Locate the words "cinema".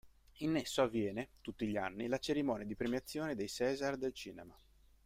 4.13-4.57